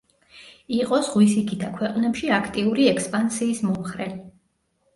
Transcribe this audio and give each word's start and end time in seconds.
იყო 0.77 0.99
„ზღვისიქითა“ 1.09 1.69
ქვეყნებში 1.75 2.33
აქტიური 2.39 2.89
ექსპანსიის 2.95 3.65
მომხრე. 3.71 4.13